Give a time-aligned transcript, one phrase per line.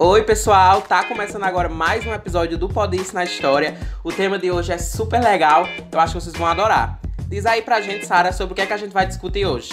[0.00, 0.80] Oi, pessoal!
[0.80, 3.76] Tá começando agora mais um episódio do Podice na História.
[4.04, 7.00] O tema de hoje é super legal, eu acho que vocês vão adorar.
[7.26, 9.70] Diz aí pra gente, Sara, sobre o que é que a gente vai discutir hoje.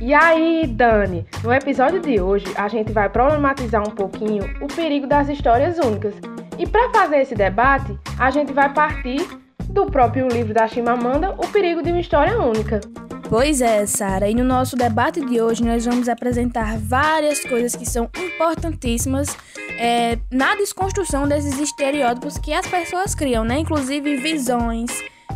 [0.00, 1.26] E aí, Dani?
[1.44, 6.14] No episódio de hoje, a gente vai problematizar um pouquinho o perigo das histórias únicas.
[6.58, 9.20] E para fazer esse debate, a gente vai partir
[9.68, 12.80] do próprio livro da Chimamanda, O Perigo de uma História Única.
[13.28, 17.84] Pois é, Sara, e no nosso debate de hoje nós vamos apresentar várias coisas que
[17.84, 19.36] são importantíssimas
[19.78, 23.58] é, na desconstrução desses estereótipos que as pessoas criam, né?
[23.58, 24.90] Inclusive visões,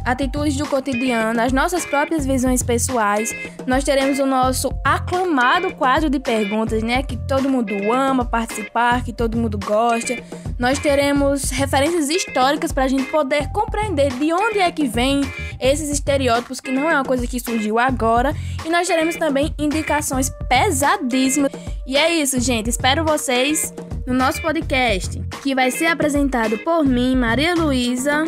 [0.04, 3.34] atitudes do cotidiano, as nossas próprias visões pessoais.
[3.66, 7.02] Nós teremos o nosso aclamado quadro de perguntas, né?
[7.02, 10.16] Que todo mundo ama participar, que todo mundo gosta.
[10.58, 15.22] Nós teremos referências históricas para a gente poder compreender de onde é que vem
[15.60, 18.34] esses estereótipos, que não é uma coisa que surgiu agora.
[18.64, 21.52] E nós teremos também indicações pesadíssimas.
[21.86, 22.70] E é isso, gente.
[22.70, 23.72] Espero vocês
[24.06, 28.24] no nosso podcast, que vai ser apresentado por mim, Maria Luísa.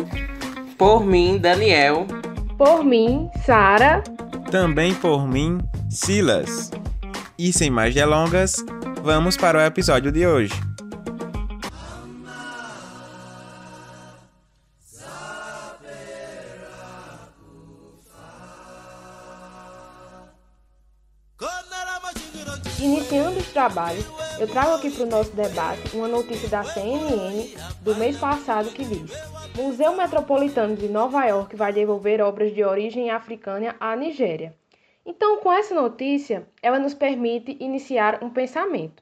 [0.77, 2.05] Por mim, Daniel.
[2.57, 4.03] Por mim, Sara.
[4.51, 6.71] Também por mim, Silas.
[7.37, 8.63] E sem mais delongas,
[9.01, 10.53] vamos para o episódio de hoje.
[23.63, 24.05] Trabalhos,
[24.41, 28.83] eu trago aqui para o nosso debate uma notícia da CNN do mês passado que
[28.83, 29.09] diz:
[29.55, 34.53] Museu Metropolitano de Nova York vai devolver obras de origem africana à Nigéria.
[35.05, 39.01] Então, com essa notícia, ela nos permite iniciar um pensamento.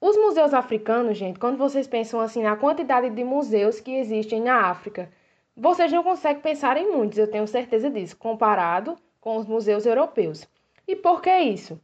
[0.00, 4.62] Os museus africanos, gente, quando vocês pensam assim na quantidade de museus que existem na
[4.68, 5.08] África,
[5.56, 10.44] vocês não conseguem pensar em muitos, eu tenho certeza disso, comparado com os museus europeus.
[10.88, 11.80] E por que isso?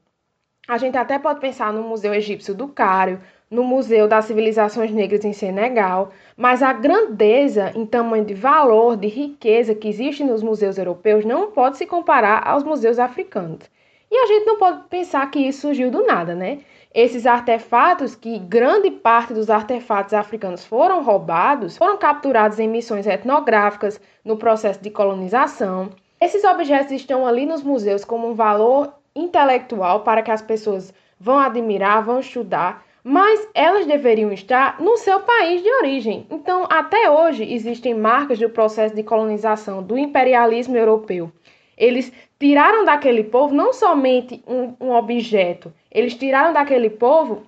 [0.68, 5.24] A gente até pode pensar no Museu Egípcio do Cário, no Museu das Civilizações Negras
[5.24, 10.78] em Senegal, mas a grandeza em tamanho de valor, de riqueza que existe nos museus
[10.78, 13.68] europeus não pode se comparar aos museus africanos.
[14.08, 16.60] E a gente não pode pensar que isso surgiu do nada, né?
[16.94, 24.00] Esses artefatos, que grande parte dos artefatos africanos foram roubados, foram capturados em missões etnográficas
[24.24, 25.90] no processo de colonização.
[26.20, 31.38] Esses objetos estão ali nos museus como um valor intelectual para que as pessoas vão
[31.38, 36.26] admirar, vão estudar, mas elas deveriam estar no seu país de origem.
[36.30, 41.32] Então, até hoje, existem marcas do processo de colonização do imperialismo europeu.
[41.76, 47.42] Eles tiraram daquele povo não somente um, um objeto, eles tiraram daquele povo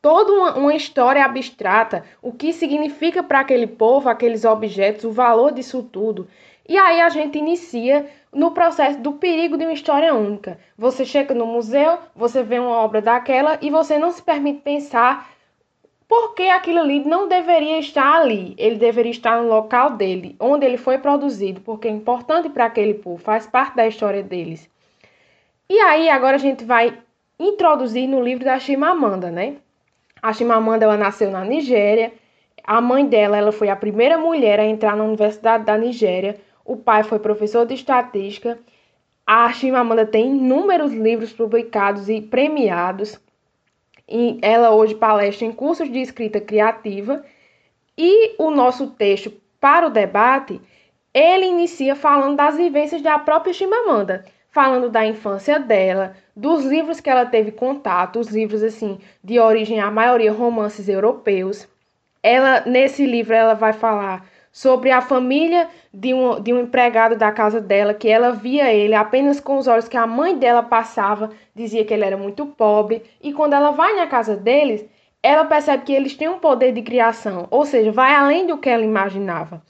[0.00, 5.52] toda uma, uma, história abstrata, o que significa para aquele povo, aqueles objetos, o valor
[5.52, 6.26] disso tudo.
[6.68, 10.58] E aí a gente inicia no processo do perigo de uma história única.
[10.78, 15.28] Você chega no museu, você vê uma obra daquela e você não se permite pensar
[16.08, 18.54] por que aquilo ali não deveria estar ali.
[18.58, 22.94] Ele deveria estar no local dele, onde ele foi produzido, porque é importante para aquele
[22.94, 24.68] povo, faz parte da história deles.
[25.68, 26.98] E aí agora a gente vai
[27.38, 29.56] introduzir no livro da Chimamanda, né?
[30.20, 32.12] A Chimamanda ela nasceu na Nigéria.
[32.64, 36.36] A mãe dela ela foi a primeira mulher a entrar na Universidade da Nigéria
[36.70, 38.56] o pai foi professor de estatística.
[39.26, 43.18] A Chimamanda tem inúmeros livros publicados e premiados.
[44.08, 47.24] E ela hoje palestra em cursos de escrita criativa.
[47.98, 50.60] E o nosso texto para o debate,
[51.12, 57.10] ele inicia falando das vivências da própria Chimamanda, falando da infância dela, dos livros que
[57.10, 61.68] ela teve contato, os livros assim de origem a maioria romances europeus.
[62.22, 67.30] Ela nesse livro ela vai falar sobre a família de um, de um empregado da
[67.30, 71.30] casa dela, que ela via ele apenas com os olhos que a mãe dela passava,
[71.54, 74.84] dizia que ele era muito pobre, e quando ela vai na casa deles,
[75.22, 78.68] ela percebe que eles têm um poder de criação, ou seja, vai além do que
[78.68, 79.62] ela imaginava.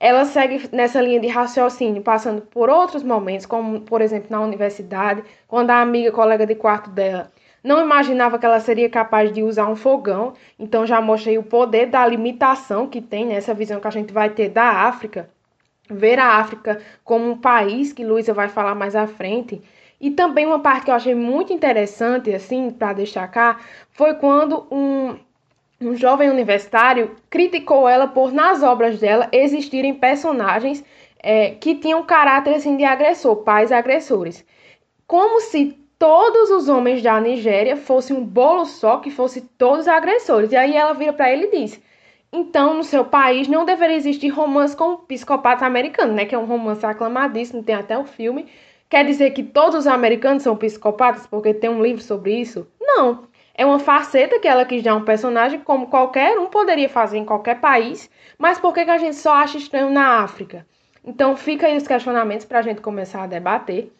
[0.00, 5.24] Ela segue nessa linha de raciocínio, passando por outros momentos, como por exemplo na universidade,
[5.48, 7.32] quando a amiga colega de quarto dela
[7.62, 11.86] não imaginava que ela seria capaz de usar um fogão, então já mostrei o poder
[11.86, 13.58] da limitação que tem nessa né?
[13.58, 15.28] visão que a gente vai ter da África,
[15.90, 19.60] ver a África como um país que Luísa vai falar mais à frente.
[20.00, 25.16] E também uma parte que eu achei muito interessante, assim, para destacar, foi quando um,
[25.80, 30.84] um jovem universitário criticou ela por, nas obras dela, existirem personagens
[31.20, 34.44] é, que tinham caráter assim, de agressor, pais agressores.
[35.04, 40.52] Como se todos os homens da Nigéria fossem um bolo só, que fosse todos agressores.
[40.52, 41.80] E aí ela vira para ele e diz:
[42.32, 46.26] então, no seu país não deveria existir romance com psicopatas americanos, né?
[46.26, 48.46] Que é um romance aclamadíssimo, tem até um filme.
[48.88, 52.66] Quer dizer que todos os americanos são psicopatas porque tem um livro sobre isso?
[52.80, 53.26] Não.
[53.54, 57.24] É uma faceta que ela quis dar um personagem como qualquer um poderia fazer em
[57.24, 58.08] qualquer país,
[58.38, 60.66] mas por que, que a gente só acha estranho na África?
[61.04, 63.90] Então fica aí os questionamentos para a gente começar a debater.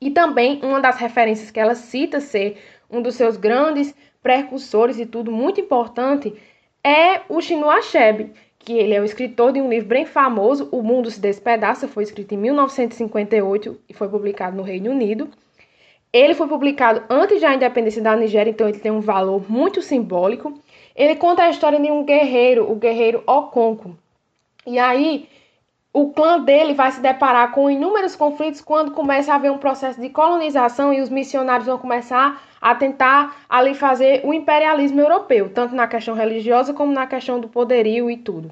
[0.00, 2.58] E também uma das referências que ela cita ser
[2.90, 6.34] um dos seus grandes precursores e tudo muito importante
[6.82, 10.82] é o Chinua Achebe, que ele é o escritor de um livro bem famoso, O
[10.82, 15.28] Mundo se Despedaça, foi escrito em 1958 e foi publicado no Reino Unido.
[16.12, 20.58] Ele foi publicado antes da independência da Nigéria, então ele tem um valor muito simbólico.
[20.94, 23.96] Ele conta a história de um guerreiro, o guerreiro Okonko.
[24.66, 25.28] E aí,
[25.98, 29.98] o clã dele vai se deparar com inúmeros conflitos quando começa a haver um processo
[29.98, 35.74] de colonização e os missionários vão começar a tentar ali fazer o imperialismo europeu, tanto
[35.74, 38.50] na questão religiosa como na questão do poderio e tudo.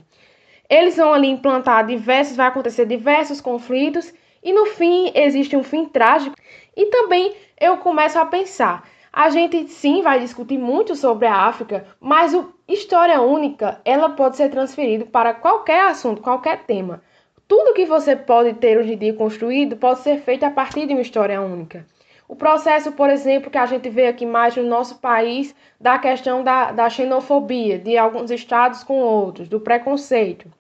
[0.70, 4.10] Eles vão ali implantar diversos, vai acontecer diversos conflitos
[4.42, 6.34] e no fim existe um fim trágico.
[6.74, 11.86] E também eu começo a pensar, a gente sim vai discutir muito sobre a África,
[12.00, 17.02] mas o história única, ela pode ser transferida para qualquer assunto, qualquer tema.
[17.46, 20.94] Tudo que você pode ter hoje em dia construído pode ser feito a partir de
[20.94, 21.86] uma história única.
[22.26, 26.42] O processo, por exemplo, que a gente vê aqui mais no nosso país, da questão
[26.42, 30.50] da, da xenofobia de alguns estados com outros, do preconceito.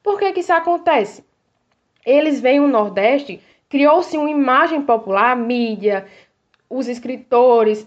[0.00, 1.24] Por que, que isso acontece?
[2.06, 6.06] Eles veem o Nordeste, criou-se uma imagem popular, a mídia,
[6.70, 7.86] os escritores,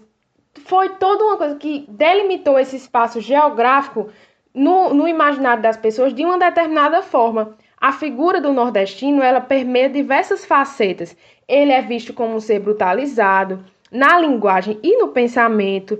[0.64, 4.10] foi toda uma coisa que delimitou esse espaço geográfico
[4.54, 7.56] no, no imaginário das pessoas de uma determinada forma.
[7.86, 11.16] A figura do nordestino ela permeia diversas facetas.
[11.46, 15.96] Ele é visto como um ser brutalizado na linguagem e no pensamento.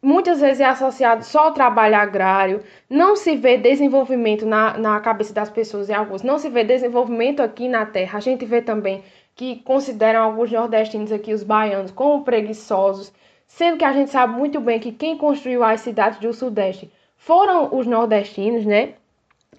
[0.00, 2.62] Muitas vezes é associado só ao trabalho agrário.
[2.88, 6.22] Não se vê desenvolvimento na, na cabeça das pessoas e alguns.
[6.22, 8.16] Não se vê desenvolvimento aqui na terra.
[8.16, 9.04] A gente vê também
[9.34, 13.12] que consideram alguns nordestinos aqui, os baianos, como preguiçosos,
[13.46, 17.68] sendo que a gente sabe muito bem que quem construiu as cidades do Sudeste foram
[17.76, 18.94] os nordestinos, né?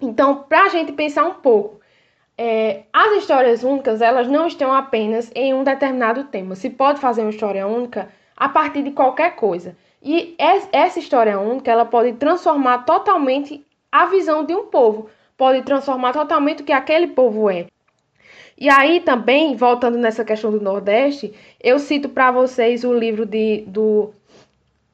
[0.00, 1.80] Então, para a gente pensar um pouco,
[2.36, 6.54] é, as histórias únicas elas não estão apenas em um determinado tema.
[6.54, 9.76] Se pode fazer uma história única a partir de qualquer coisa.
[10.02, 13.62] E essa história única ela pode transformar totalmente
[13.92, 17.66] a visão de um povo, pode transformar totalmente o que aquele povo é.
[18.56, 23.64] E aí também, voltando nessa questão do Nordeste, eu cito para vocês o livro de,
[23.66, 24.14] do,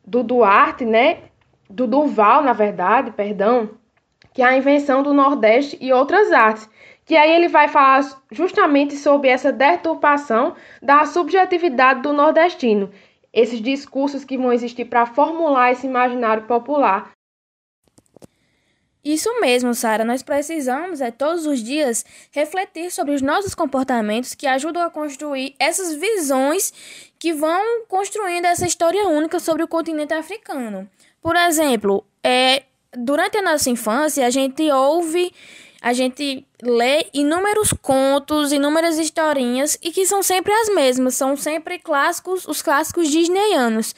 [0.05, 1.19] do Duarte, né?
[1.71, 3.71] Do Duval, na verdade, perdão,
[4.37, 6.69] que é a invenção do Nordeste e outras artes.
[7.07, 12.91] Que aí ele vai falar justamente sobre essa deturpação da subjetividade do nordestino,
[13.33, 17.13] esses discursos que vão existir para formular esse imaginário popular.
[19.03, 20.05] Isso mesmo, Sara.
[20.05, 25.55] Nós precisamos, é, todos os dias, refletir sobre os nossos comportamentos que ajudam a construir
[25.59, 26.75] essas visões
[27.19, 30.87] que vão construindo essa história única sobre o continente africano.
[31.23, 32.65] Por exemplo, é,
[32.97, 35.33] durante a nossa infância, a gente ouve,
[35.81, 41.79] a gente lê inúmeros contos, inúmeras historinhas e que são sempre as mesmas, são sempre
[41.79, 43.95] clássicos, os clássicos disneyanos.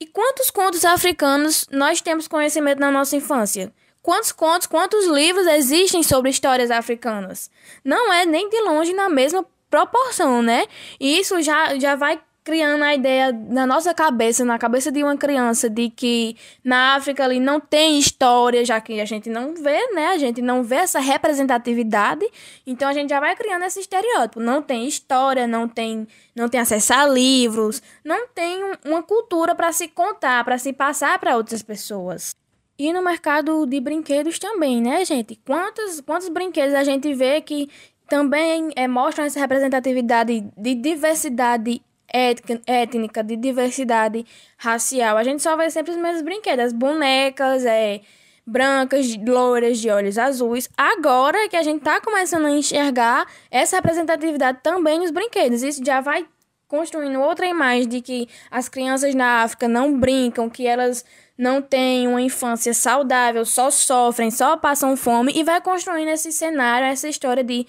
[0.00, 3.72] E quantos contos africanos nós temos conhecimento na nossa infância?
[4.00, 7.50] Quantos contos, quantos livros existem sobre histórias africanas?
[7.84, 10.66] Não é nem de longe na mesma proporção, né?
[10.98, 12.18] E isso já, já vai
[12.48, 17.22] criando a ideia na nossa cabeça, na cabeça de uma criança, de que na África
[17.22, 20.06] ali não tem história, já que a gente não vê, né?
[20.06, 22.26] A gente não vê essa representatividade,
[22.66, 24.40] então a gente já vai criando esse estereótipo.
[24.40, 29.70] Não tem história, não tem, não tem acesso a livros, não tem uma cultura para
[29.70, 32.34] se contar, para se passar para outras pessoas.
[32.78, 35.38] E no mercado de brinquedos também, né, gente?
[35.44, 37.68] Quantos, quantos brinquedos a gente vê que
[38.08, 44.24] também é, mostram essa representatividade de diversidade étnica, de diversidade
[44.56, 45.16] racial.
[45.16, 48.00] A gente só vê sempre os mesmos brinquedos, as bonecas, é,
[48.46, 50.68] brancas, loiras, de olhos azuis.
[50.76, 56.00] Agora que a gente tá começando a enxergar essa representatividade também nos brinquedos, isso já
[56.00, 56.26] vai
[56.66, 61.04] construindo outra imagem de que as crianças na África não brincam, que elas
[61.36, 66.86] não têm uma infância saudável, só sofrem, só passam fome e vai construindo esse cenário,
[66.86, 67.64] essa história de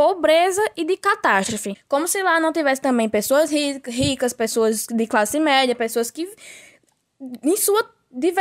[0.00, 1.76] pobreza e de catástrofe.
[1.86, 6.26] Como se lá não tivesse também pessoas ricas, pessoas de classe média, pessoas que,
[7.44, 7.86] em sua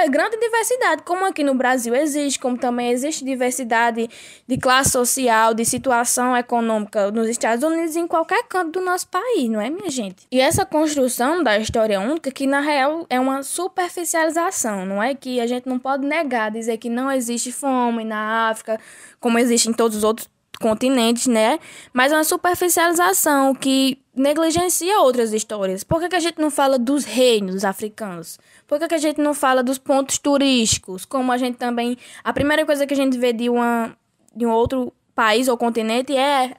[0.09, 4.09] grande diversidade, como aqui no Brasil existe, como também existe diversidade
[4.47, 9.09] de classe social, de situação econômica nos Estados Unidos e em qualquer canto do nosso
[9.09, 10.27] país, não é, minha gente?
[10.31, 15.13] E essa construção da história única, que na real é uma superficialização, não é?
[15.13, 18.79] Que a gente não pode negar, dizer que não existe fome na África,
[19.19, 20.29] como existe em todos os outros
[20.60, 21.60] continentes, né?
[21.94, 25.84] Mas é uma superficialização que negligencia outras histórias.
[25.84, 28.38] Por que, que a gente não fala dos reinos africanos?
[28.68, 31.06] Por que, que a gente não fala dos pontos turísticos?
[31.06, 31.98] Como a gente também.
[32.24, 33.96] A primeira coisa que a gente vê de, uma,
[34.36, 36.56] de um outro país ou continente é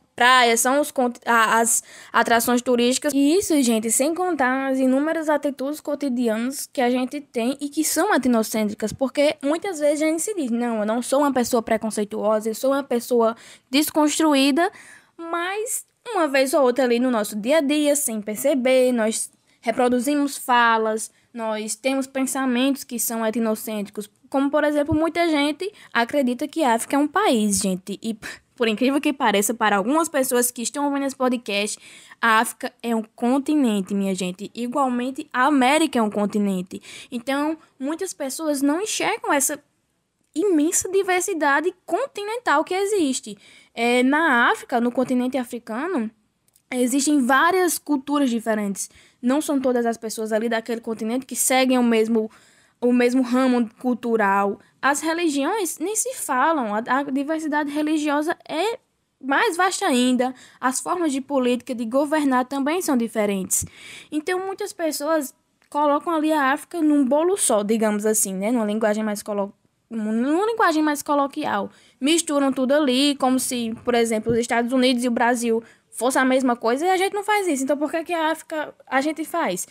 [0.57, 0.93] são os,
[1.25, 3.13] as atrações turísticas.
[3.13, 7.85] E isso, gente, sem contar as inúmeras atitudes cotidianas que a gente tem e que
[7.85, 11.63] são etnocêntricas, porque muitas vezes a gente se diz: não, eu não sou uma pessoa
[11.63, 13.37] preconceituosa, eu sou uma pessoa
[13.71, 14.71] desconstruída,
[15.17, 15.85] mas
[16.15, 21.11] uma vez ou outra ali no nosso dia a dia, sem perceber, nós reproduzimos falas,
[21.33, 26.97] nós temos pensamentos que são etnocêntricos, como por exemplo, muita gente acredita que a África
[26.97, 28.17] é um país, gente, e
[28.61, 31.79] por incrível que pareça, para algumas pessoas que estão ouvindo esse podcast,
[32.21, 34.51] a África é um continente, minha gente.
[34.55, 36.83] Igualmente, a América é um continente.
[37.11, 39.59] Então, muitas pessoas não enxergam essa
[40.35, 43.39] imensa diversidade continental que existe.
[43.73, 46.11] É, na África, no continente africano,
[46.71, 48.91] existem várias culturas diferentes.
[49.23, 52.31] Não são todas as pessoas ali daquele continente que seguem o mesmo
[52.81, 54.59] o mesmo ramo cultural.
[54.81, 58.79] As religiões nem se falam, a, diversidade religiosa é
[59.23, 63.67] mais vasta ainda, as formas de política de governar também são diferentes.
[64.11, 65.35] Então muitas pessoas
[65.69, 69.53] colocam ali a África num bolo só, digamos assim, né, numa linguagem mais colo
[69.91, 71.69] numa linguagem mais coloquial.
[72.01, 76.25] Misturam tudo ali, como se, por exemplo, os Estados Unidos e o Brasil fosse a
[76.25, 77.65] mesma coisa e a gente não faz isso.
[77.65, 79.67] Então por que, que a África a gente faz?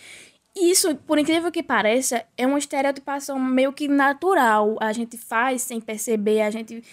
[0.62, 4.78] Isso, por incrível que pareça, é uma estereotipação meio que natural.
[4.82, 6.84] A gente faz sem perceber, a gente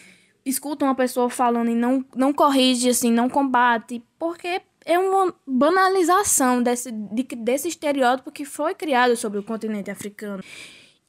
[0.44, 6.62] escuta uma pessoa falando e não, não corrige, assim, não combate, porque é uma banalização
[6.62, 10.42] desse, de, desse estereótipo que foi criado sobre o continente africano.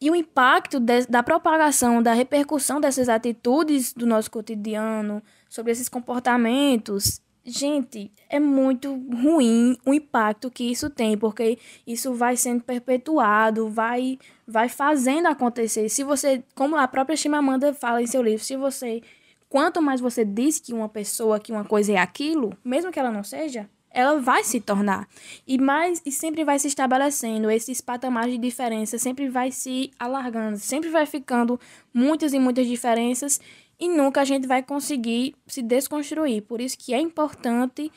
[0.02, 5.88] E o impacto de, da propagação, da repercussão dessas atitudes do nosso cotidiano, sobre esses
[5.88, 13.70] comportamentos, Gente, é muito ruim o impacto que isso tem, porque isso vai sendo perpetuado,
[13.70, 15.88] vai vai fazendo acontecer.
[15.88, 19.01] Se você, como a própria Chimamanda fala em seu livro, se você
[19.48, 23.12] quanto mais você diz que uma pessoa, que uma coisa é aquilo, mesmo que ela
[23.12, 25.08] não seja, ela vai se tornar.
[25.48, 30.58] E mais e sempre vai se estabelecendo esses patamares de diferença, sempre vai se alargando,
[30.58, 31.58] sempre vai ficando
[31.94, 33.39] muitas e muitas diferenças
[33.79, 36.41] e nunca a gente vai conseguir se desconstruir.
[36.41, 37.91] Por isso que é importante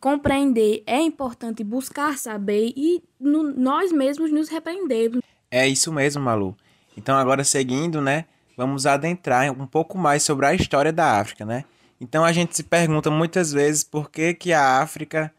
[0.00, 5.10] compreender, é importante buscar saber e no, nós mesmos nos repreender.
[5.50, 6.56] É isso mesmo, Malu.
[6.96, 8.26] Então agora seguindo, né,
[8.56, 11.64] vamos adentrar um pouco mais sobre a história da África, né?
[12.00, 15.32] Então a gente se pergunta muitas vezes por que, que a África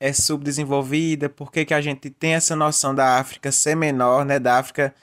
[0.00, 4.38] é subdesenvolvida, por que, que a gente tem essa noção da África ser menor, né,
[4.38, 4.94] da África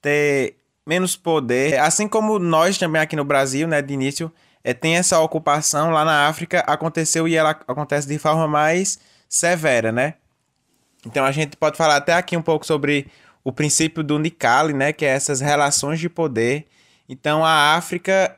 [0.00, 0.56] ter
[0.86, 1.78] menos poder.
[1.78, 4.32] Assim como nós também aqui no Brasil, né, de início,
[4.62, 9.90] é, tem essa ocupação lá na África, aconteceu e ela acontece de forma mais severa,
[9.92, 10.14] né?
[11.06, 13.06] Então a gente pode falar até aqui um pouco sobre
[13.42, 16.66] o princípio do Nicali, né, que é essas relações de poder.
[17.08, 18.36] Então a África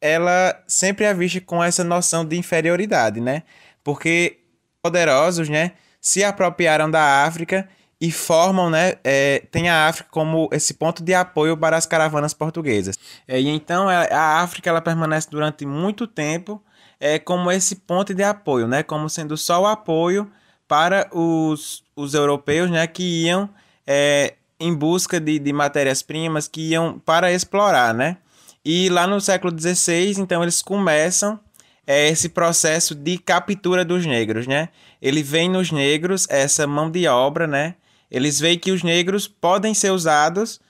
[0.00, 3.42] ela sempre é vista com essa noção de inferioridade, né?
[3.82, 4.38] Porque
[4.82, 7.66] poderosos, né, se apropriaram da África
[8.00, 12.34] e formam, né, é, tem a África como esse ponto de apoio para as caravanas
[12.34, 12.98] portuguesas.
[13.26, 16.62] É, e então é, a África ela permanece durante muito tempo
[17.00, 20.30] é, como esse ponto de apoio, né, como sendo só o apoio
[20.66, 23.48] para os, os europeus, né, que iam
[23.86, 28.18] é, em busca de, de matérias-primas, que iam para explorar, né.
[28.64, 31.38] E lá no século XVI, então eles começam
[31.86, 34.70] é esse processo de captura dos negros, né?
[35.00, 37.74] Ele vem nos negros essa mão de obra, né?
[38.14, 40.60] Eles veem que os negros podem ser usados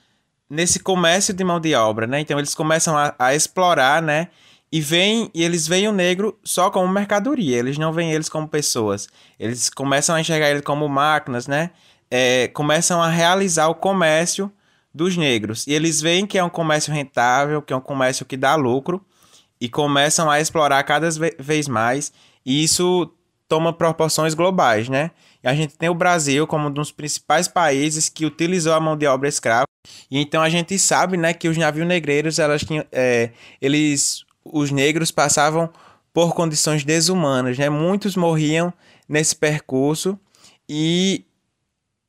[0.49, 2.19] nesse comércio de mão de obra, né?
[2.19, 4.29] Então eles começam a, a explorar, né?
[4.71, 8.47] E vem e eles veem o negro só como mercadoria, eles não veem eles como
[8.47, 9.07] pessoas.
[9.39, 11.69] Eles começam a enxergar ele como máquinas, né?
[12.09, 14.51] É, começam a realizar o comércio
[14.91, 15.67] dos negros.
[15.67, 19.05] E eles veem que é um comércio rentável, que é um comércio que dá lucro,
[19.61, 22.11] e começam a explorar cada vez mais.
[22.43, 23.13] E isso
[23.47, 25.11] toma proporções globais, né?
[25.45, 28.97] E a gente tem o Brasil como um dos principais países que utilizou a mão
[28.97, 29.67] de obra escrava.
[30.09, 33.29] E então a gente sabe, né, que os navios negreiros, elas tinham, é,
[33.61, 35.69] eles, os negros passavam
[36.11, 37.69] por condições desumanas, né?
[37.69, 38.73] Muitos morriam
[39.07, 40.19] nesse percurso
[40.67, 41.23] e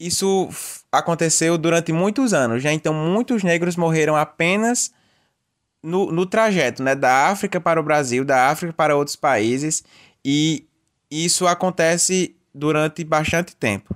[0.00, 0.48] isso
[0.90, 2.72] aconteceu durante muitos anos, né?
[2.72, 4.90] Então muitos negros morreram apenas
[5.82, 9.84] no, no trajeto, né, da África para o Brasil, da África para outros países
[10.24, 10.66] e
[11.10, 13.94] isso acontece durante bastante tempo.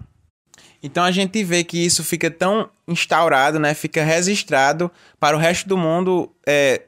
[0.83, 3.75] Então a gente vê que isso fica tão instaurado, né?
[3.75, 6.83] Fica registrado para o resto do mundo é,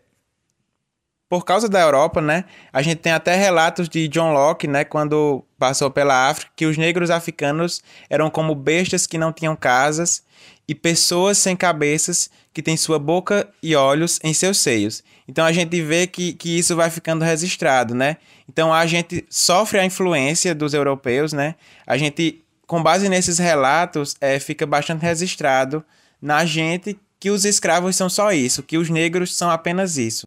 [1.29, 2.45] por causa da Europa, né?
[2.73, 6.76] A gente tem até relatos de John Locke, né, quando passou pela África, que os
[6.76, 10.23] negros africanos eram como bestas que não tinham casas
[10.69, 15.02] e pessoas sem cabeças que têm sua boca e olhos em seus seios.
[15.26, 18.17] Então a gente vê que, que isso vai ficando registrado, né?
[18.49, 21.55] Então a gente sofre a influência dos europeus, né?
[21.87, 25.85] A gente, com base nesses relatos, é, fica bastante registrado
[26.21, 30.26] na gente que os escravos são só isso, que os negros são apenas isso.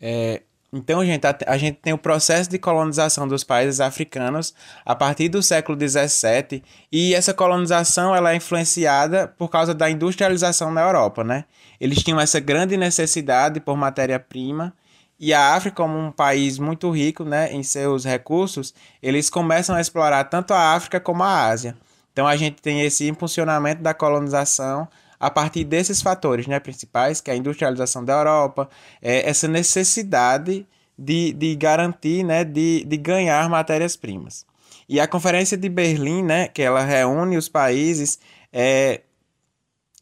[0.00, 4.94] É, então, gente, a, a, gente tem o processo de colonização dos países africanos a
[4.94, 6.62] partir do século XVII
[6.92, 11.44] e essa colonização ela é influenciada por causa da industrialização na Europa, né?
[11.80, 14.72] Eles tinham essa grande necessidade por matéria-prima
[15.20, 18.72] e a África, como um país muito rico né, em seus recursos,
[19.02, 21.76] eles começam a explorar tanto a África como a Ásia.
[22.10, 24.88] Então, a gente tem esse impulsionamento da colonização
[25.20, 28.70] a partir desses fatores né, principais, que é a industrialização da Europa,
[29.02, 30.66] é essa necessidade
[30.98, 34.46] de, de garantir, né, de, de ganhar matérias-primas.
[34.88, 38.18] E a Conferência de Berlim, né, que ela reúne os países
[38.50, 39.02] é,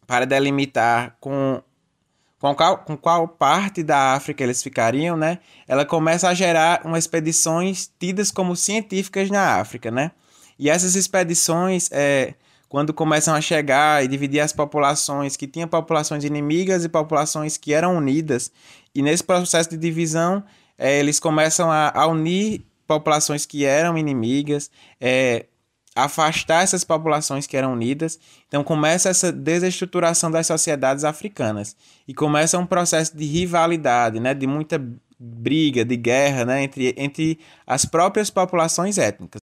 [0.06, 1.60] para delimitar com,
[2.38, 7.00] com, qual, com qual parte da África eles ficariam, né, ela começa a gerar umas
[7.00, 9.90] expedições tidas como científicas na África.
[9.90, 10.12] Né?
[10.56, 12.34] E essas expedições é,
[12.68, 17.72] quando começam a chegar e dividir as populações, que tinham populações inimigas e populações que
[17.72, 18.52] eram unidas,
[18.94, 20.44] e nesse processo de divisão,
[20.76, 24.70] é, eles começam a, a, unir populações que eram inimigas,
[25.00, 25.46] é,
[25.94, 28.18] afastar essas populações que eram unidas.
[28.46, 34.46] Então começa essa desestruturação das sociedades africanas e começa um processo de rivalidade, né, de
[34.46, 34.80] muita
[35.18, 39.40] briga, de guerra, né, entre, entre as próprias populações étnicas.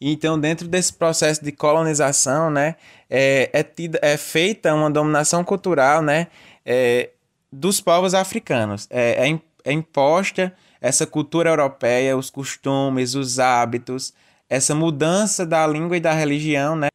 [0.00, 2.76] Então, dentro desse processo de colonização, né,
[3.08, 6.26] é, é, tida, é feita uma dominação cultural, né,
[6.64, 7.10] é,
[7.50, 8.86] dos povos africanos.
[8.90, 14.12] É, é, é imposta essa cultura europeia, os costumes, os hábitos,
[14.48, 16.88] essa mudança da língua e da religião, né?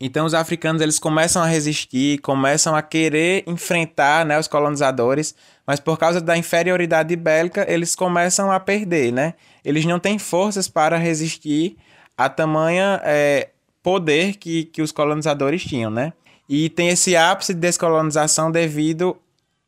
[0.00, 5.34] Então os africanos eles começam a resistir, começam a querer enfrentar, né, os colonizadores,
[5.66, 9.34] mas por causa da inferioridade bélica eles começam a perder, né?
[9.64, 11.76] Eles não têm forças para resistir
[12.16, 13.50] a tamanha é,
[13.82, 16.12] poder que, que os colonizadores tinham, né?
[16.48, 19.16] E tem esse ápice de descolonização devido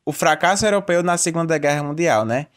[0.05, 2.47] ao fracasso europeu na Segunda Guerra Mundial, né?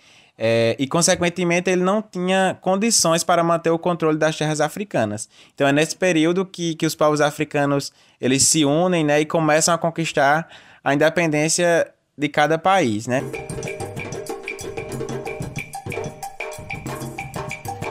[0.43, 5.29] É, e, consequentemente, ele não tinha condições para manter o controle das terras africanas.
[5.55, 9.75] Então, é nesse período que, que os povos africanos eles se unem né, e começam
[9.75, 10.49] a conquistar
[10.83, 13.23] a independência de cada país, né?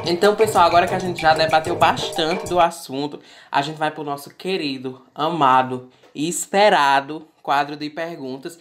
[0.06, 3.20] Então, pessoal, agora que a gente já debateu bastante do assunto,
[3.52, 8.58] a gente vai pro nosso querido, amado e esperado quadro de perguntas.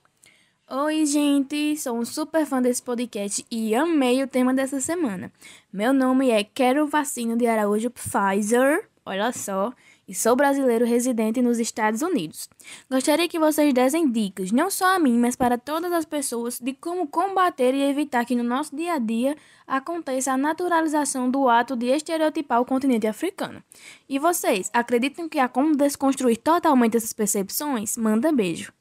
[0.70, 1.77] Oi, gente!
[1.79, 5.33] Sou um super fã desse podcast e amei o tema dessa semana.
[5.72, 9.72] Meu nome é Quero Vacina de Araújo Pfizer, olha só,
[10.09, 12.49] e sou brasileiro residente nos Estados Unidos.
[12.90, 16.73] Gostaria que vocês dessem dicas, não só a mim, mas para todas as pessoas, de
[16.73, 21.77] como combater e evitar que no nosso dia a dia aconteça a naturalização do ato
[21.77, 23.62] de estereotipar o continente africano.
[24.09, 27.99] E vocês, acreditam que há como desconstruir totalmente essas percepções?
[27.99, 28.73] Manda beijo.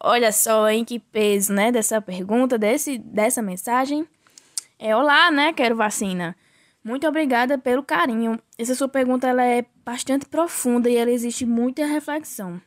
[0.00, 4.06] Olha só em que peso, né, dessa pergunta, desse, dessa mensagem.
[4.78, 6.36] É olá, né, quero vacina.
[6.82, 8.38] Muito obrigada pelo carinho.
[8.56, 12.60] Essa sua pergunta ela é bastante profunda e ela existe muita reflexão.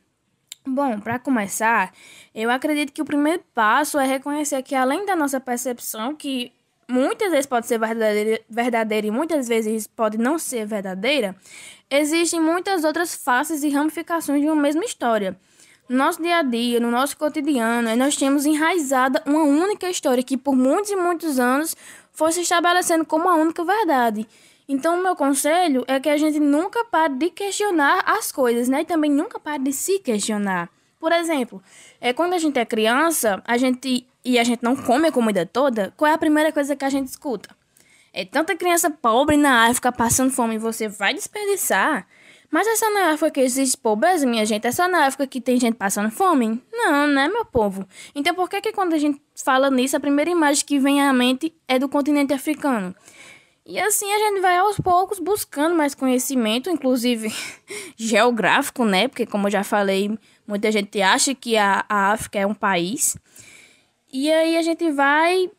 [0.66, 1.92] Bom, para começar,
[2.36, 6.52] eu acredito que o primeiro passo é reconhecer que além da nossa percepção, que
[6.88, 11.36] muitas vezes pode ser verdadeira, verdadeira e muitas vezes pode não ser verdadeira,
[11.90, 15.36] existem muitas outras faces e ramificações de uma mesma história.
[15.90, 20.38] No nosso dia a dia, no nosso cotidiano, nós temos enraizada uma única história que
[20.38, 21.76] por muitos e muitos anos
[22.12, 24.28] foi se estabelecendo como a única verdade.
[24.68, 28.82] Então, o meu conselho é que a gente nunca pare de questionar as coisas, né?
[28.82, 30.70] E também nunca pare de se questionar.
[31.00, 31.62] Por exemplo,
[32.00, 35.46] é, quando a gente é criança, a gente e a gente não come a comida
[35.46, 37.50] toda, qual é a primeira coisa que a gente escuta?
[38.14, 42.06] É tanta criança pobre na África passando fome e você vai desperdiçar?
[42.52, 44.68] Mas essa não é a África que existe pobreza, minha gente?
[44.68, 46.62] É só na África que tem gente passando fome?
[46.70, 47.88] Não, né, meu povo?
[48.14, 51.14] Então por que que quando a gente fala nisso, a primeira imagem que vem à
[51.14, 52.94] mente é do continente africano?
[53.66, 57.34] E assim a gente vai aos poucos buscando mais conhecimento, inclusive
[57.96, 59.08] geográfico, né?
[59.08, 63.16] Porque como eu já falei, muita gente acha que a, a África é um país.
[64.12, 65.50] E aí a gente vai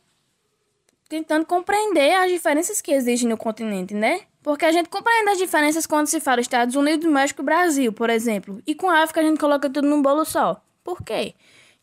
[1.09, 4.21] tentando compreender as diferenças que existem no continente, né?
[4.43, 8.11] Porque a gente compreende as diferenças quando se fala Estados Unidos, México e Brasil, por
[8.11, 8.61] exemplo.
[8.67, 10.61] E com a África a gente coloca tudo num bolo só.
[10.83, 11.35] Por quê?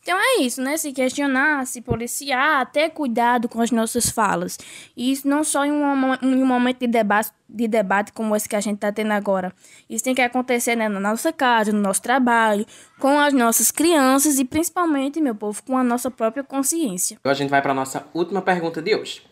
[0.02, 0.78] Então é isso, né?
[0.78, 4.58] Se questionar, se policiar, ter cuidado com as nossas falas.
[4.96, 8.48] E isso não só em um, em um momento de debate, de debate como esse
[8.48, 9.52] que a gente está tendo agora.
[9.90, 12.64] Isso tem que acontecer né, na nossa casa, no nosso trabalho,
[12.98, 17.18] com as nossas crianças e principalmente, meu povo, com a nossa própria consciência.
[17.20, 19.22] Então a gente vai para nossa última pergunta de hoje.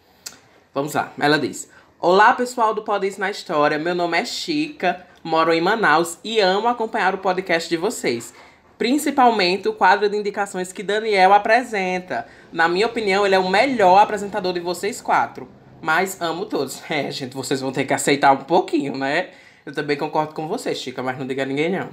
[0.74, 1.12] Vamos lá.
[1.18, 3.78] Ela diz: Olá, pessoal do Pode Isso na História.
[3.78, 8.32] Meu nome é Chica, moro em Manaus e amo acompanhar o podcast de vocês
[8.78, 12.26] principalmente o quadro de indicações que Daniel apresenta.
[12.52, 15.48] Na minha opinião, ele é o melhor apresentador de vocês quatro.
[15.82, 16.80] Mas amo todos.
[16.88, 19.30] É, gente, vocês vão ter que aceitar um pouquinho, né?
[19.66, 21.88] Eu também concordo com você, Chica, mas não diga a ninguém não.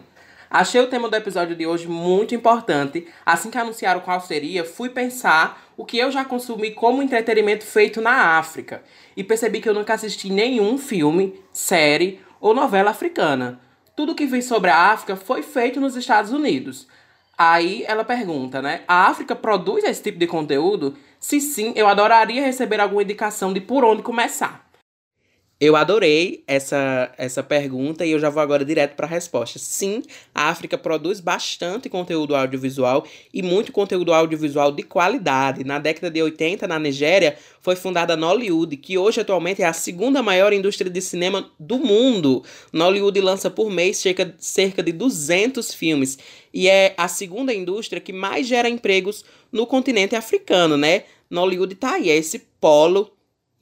[0.50, 3.08] Achei o tema do episódio de hoje muito importante.
[3.26, 8.02] Assim que anunciaram qual seria, fui pensar o que eu já consumi como entretenimento feito
[8.02, 8.84] na África.
[9.16, 13.60] E percebi que eu nunca assisti nenhum filme, série ou novela africana
[13.96, 16.88] tudo que vi sobre a África foi feito nos Estados Unidos.
[17.38, 18.82] Aí ela pergunta, né?
[18.88, 20.96] A África produz esse tipo de conteúdo?
[21.20, 24.65] Se sim, eu adoraria receber alguma indicação de por onde começar.
[25.58, 29.58] Eu adorei essa, essa pergunta e eu já vou agora direto para a resposta.
[29.58, 35.64] Sim, a África produz bastante conteúdo audiovisual e muito conteúdo audiovisual de qualidade.
[35.64, 39.72] Na década de 80, na Nigéria, foi fundada a Nollywood, que hoje atualmente é a
[39.72, 42.44] segunda maior indústria de cinema do mundo.
[42.74, 46.20] Nollywood lança por mês cerca, cerca de 200 filmes
[46.54, 51.04] e é a segunda indústria que mais gera empregos no continente africano, né?
[51.30, 53.15] Nollywood tá aí, é esse polo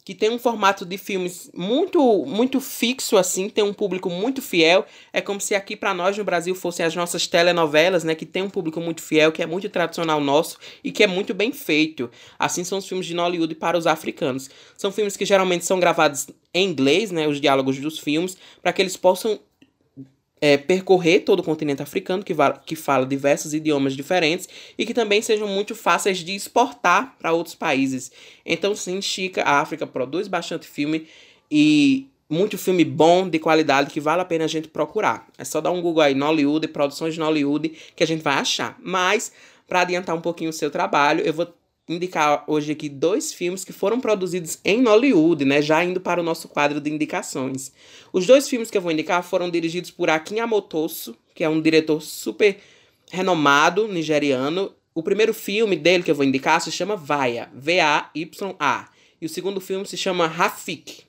[0.05, 4.85] que tem um formato de filmes muito muito fixo assim, tem um público muito fiel.
[5.11, 8.43] É como se aqui para nós no Brasil fossem as nossas telenovelas, né, que tem
[8.43, 12.09] um público muito fiel, que é muito tradicional nosso e que é muito bem feito.
[12.37, 14.49] Assim são os filmes de Nollywood para os africanos.
[14.77, 18.81] São filmes que geralmente são gravados em inglês, né, os diálogos dos filmes, para que
[18.81, 19.39] eles possam
[20.43, 25.21] é, percorrer todo o continente africano, que, que fala diversos idiomas diferentes e que também
[25.21, 28.11] sejam muito fáceis de exportar para outros países.
[28.45, 31.07] Então, sim, Chica, a África produz bastante filme
[31.49, 35.25] e muito filme bom, de qualidade, que vale a pena a gente procurar.
[35.37, 38.77] É só dar um Google aí, Nollywood, produções de Nollywood, que a gente vai achar.
[38.83, 39.31] Mas,
[39.65, 41.47] para adiantar um pouquinho o seu trabalho, eu vou
[41.87, 45.61] indicar hoje aqui dois filmes que foram produzidos em Nollywood, né?
[45.61, 47.71] Já indo para o nosso quadro de indicações.
[48.11, 51.61] Os dois filmes que eu vou indicar foram dirigidos por Akin Amotoso, que é um
[51.61, 52.57] diretor super
[53.11, 54.73] renomado nigeriano.
[54.95, 58.89] O primeiro filme dele que eu vou indicar se chama Vaya, V-A-Y-A.
[59.21, 61.03] E o segundo filme se chama Rafik.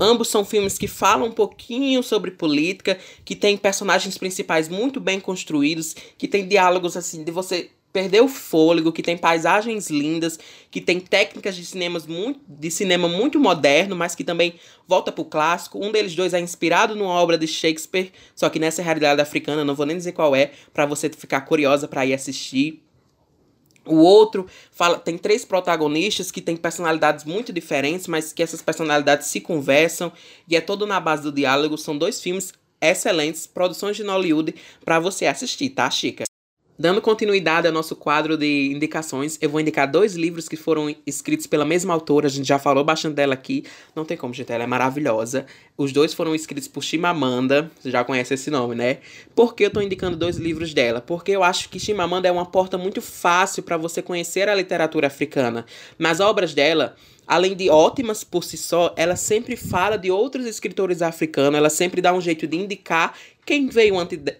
[0.00, 5.18] Ambos são filmes que falam um pouquinho sobre política, que tem personagens principais muito bem
[5.18, 10.38] construídos, que tem diálogos assim de você perdeu o fôlego, que tem paisagens lindas,
[10.70, 14.56] que tem técnicas de, cinemas muito, de cinema muito moderno, mas que também
[14.86, 15.82] volta pro clássico.
[15.82, 19.74] Um deles dois é inspirado numa obra de Shakespeare, só que nessa realidade africana, não
[19.74, 22.82] vou nem dizer qual é, para você ficar curiosa para ir assistir.
[23.86, 29.28] O outro fala, tem três protagonistas que têm personalidades muito diferentes, mas que essas personalidades
[29.28, 30.12] se conversam
[30.46, 31.78] e é todo na base do diálogo.
[31.78, 34.54] São dois filmes excelentes, produções de Nollywood
[34.84, 36.26] para você assistir, tá, Chica?
[36.78, 41.46] Dando continuidade ao nosso quadro de indicações, eu vou indicar dois livros que foram escritos
[41.46, 44.64] pela mesma autora, a gente já falou bastante dela aqui, não tem como, gente, ela
[44.64, 45.46] é maravilhosa.
[45.78, 48.98] Os dois foram escritos por Chimamanda, você já conhece esse nome, né?
[49.34, 51.00] Por que eu tô indicando dois livros dela?
[51.00, 55.06] Porque eu acho que Chimamanda é uma porta muito fácil para você conhecer a literatura
[55.06, 55.64] africana.
[55.98, 56.94] Nas obras dela,
[57.26, 62.00] além de ótimas por si só, ela sempre fala de outros escritores africanos, ela sempre
[62.00, 63.94] dá um jeito de indicar quem veio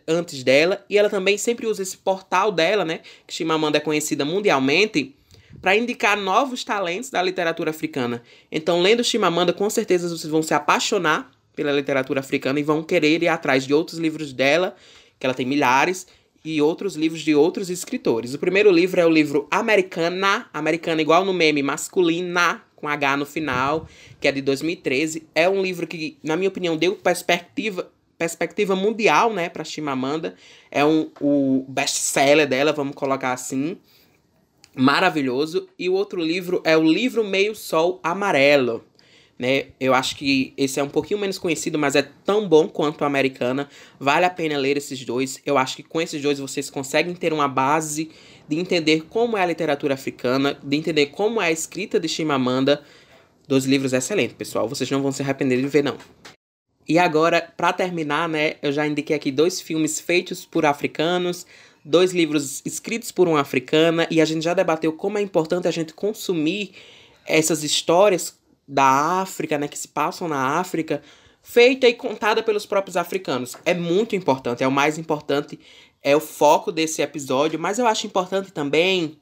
[0.07, 4.25] antes dela, e ela também sempre usa esse portal dela, né, que Chimamanda é conhecida
[4.25, 5.15] mundialmente,
[5.61, 8.23] para indicar novos talentos da literatura africana.
[8.53, 13.23] Então, lendo Chimamanda, com certeza vocês vão se apaixonar pela literatura africana e vão querer
[13.23, 14.77] ir atrás de outros livros dela,
[15.19, 16.07] que ela tem milhares,
[16.47, 18.33] e outros livros de outros escritores.
[18.33, 23.27] O primeiro livro é o livro Americana, Americana igual no meme, masculina, com H no
[23.27, 23.89] final,
[24.21, 25.27] que é de 2013.
[25.35, 30.37] É um livro que, na minha opinião, deu perspectiva perspectiva mundial, né, para Chimamanda.
[30.71, 33.77] É um, o best-seller dela, vamos colocar assim.
[34.75, 35.69] Maravilhoso.
[35.79, 38.86] E o outro livro é o livro Meio Sol Amarelo.
[39.39, 39.67] Né?
[39.79, 43.07] Eu acho que esse é um pouquinho menos conhecido, mas é tão bom quanto a
[43.07, 43.69] americana.
[44.01, 45.41] Vale a pena ler esses dois.
[45.45, 48.11] Eu acho que com esses dois vocês conseguem ter uma base
[48.49, 52.83] de entender como é a literatura africana, de entender como é a escrita de Chimamanda.
[53.47, 54.67] Dois livros excelentes, pessoal.
[54.69, 55.99] Vocês não vão se arrepender de ver, não.
[56.89, 61.45] E agora, para terminar, né, eu já indiquei aqui dois filmes feitos por africanos,
[61.85, 65.71] dois livros escritos por uma africana, e a gente já debateu como é importante a
[65.71, 66.73] gente consumir
[67.27, 71.03] essas histórias da África, né, que se passam na África,
[71.43, 73.57] feita e contada pelos próprios africanos.
[73.65, 75.59] É muito importante, é o mais importante
[76.03, 79.19] é o foco desse episódio, mas eu acho importante também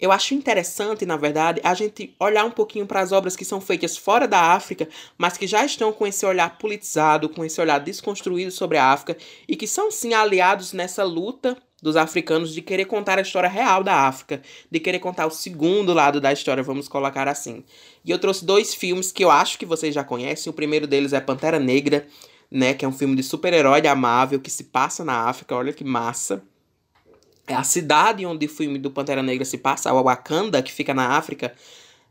[0.00, 3.60] eu acho interessante, na verdade, a gente olhar um pouquinho para as obras que são
[3.60, 7.78] feitas fora da África, mas que já estão com esse olhar politizado, com esse olhar
[7.78, 12.84] desconstruído sobre a África e que são sim aliados nessa luta dos africanos de querer
[12.84, 16.88] contar a história real da África, de querer contar o segundo lado da história, vamos
[16.88, 17.64] colocar assim.
[18.04, 20.50] E eu trouxe dois filmes que eu acho que vocês já conhecem.
[20.50, 22.06] O primeiro deles é Pantera Negra,
[22.50, 25.72] né, que é um filme de super-herói da Marvel que se passa na África, olha
[25.72, 26.42] que massa.
[27.46, 30.94] É a cidade onde o filme do Pantera Negra se passa, a Wakanda, que fica
[30.94, 31.52] na África,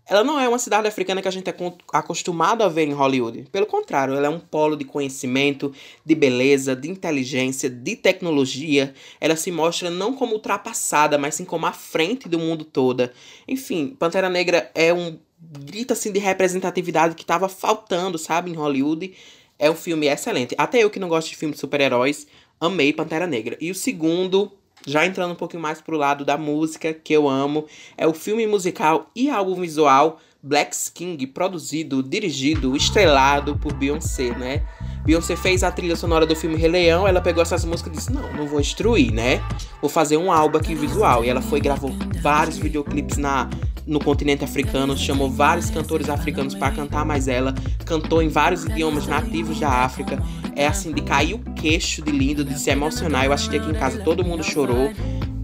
[0.10, 1.56] ela não é uma cidade africana que a gente é
[1.94, 3.46] acostumado a ver em Hollywood.
[3.52, 5.72] Pelo contrário, ela é um polo de conhecimento,
[6.04, 8.94] de beleza, de inteligência, de tecnologia.
[9.22, 13.14] Ela se mostra não como ultrapassada, mas sim como à frente do mundo toda.
[13.48, 19.14] Enfim, Pantera Negra é um grito assim de representatividade que estava faltando, sabe, em Hollywood.
[19.60, 20.56] É um filme excelente.
[20.58, 22.26] Até eu que não gosto de filmes de super-heróis,
[22.60, 23.58] amei Pantera Negra.
[23.62, 24.52] E o segundo
[24.86, 27.66] já entrando um pouquinho mais pro lado da música, que eu amo,
[27.98, 34.64] é o filme musical e álbum visual Black King, produzido, dirigido, estrelado por Beyoncé, né?
[35.04, 38.12] Beyoncé fez a trilha sonora do filme Rei Leão, ela pegou essas músicas e disse:
[38.14, 39.42] Não, não vou destruir, né?
[39.82, 41.26] Vou fazer um álbum aqui visual.
[41.26, 43.50] E ela foi gravou vários videoclipes na,
[43.86, 47.54] no continente africano, chamou vários cantores africanos para cantar, mas ela
[47.86, 50.24] cantou em vários idiomas nativos da África.
[50.56, 53.26] É assim, de cair o queixo de lindo, de se emocionar.
[53.26, 54.90] Eu assisti aqui em casa, todo mundo chorou.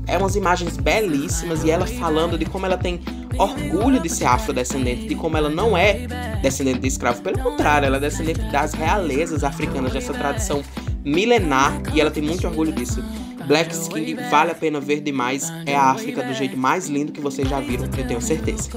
[0.07, 3.01] É umas imagens belíssimas e ela falando de como ela tem
[3.37, 6.07] orgulho de ser afrodescendente, de como ela não é
[6.41, 7.21] descendente de escravo.
[7.21, 10.63] Pelo contrário, ela é descendente das realezas africanas, dessa tradição
[11.03, 13.03] milenar e ela tem muito orgulho disso.
[13.47, 15.51] Black Skin vale a pena ver demais.
[15.65, 18.69] É a África do jeito mais lindo que vocês já viram, eu tenho certeza.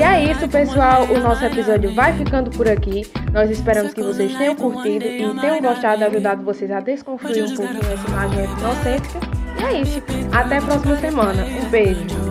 [0.00, 1.04] E é isso, pessoal.
[1.04, 3.02] O nosso episódio vai ficando por aqui.
[3.34, 7.92] Nós esperamos que vocês tenham curtido e tenham gostado, ajudado vocês a desconstruir um pouquinho
[7.92, 9.20] essa imagem etnocêntrica.
[9.60, 10.02] E é isso.
[10.32, 11.44] Até a próxima semana.
[11.44, 12.29] Um beijo.